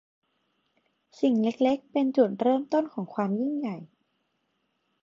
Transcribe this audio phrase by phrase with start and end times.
[1.21, 3.77] สิ่งเล็ก ๆ เป็นจุดเริ่มต้นของความยิ่งใหญ่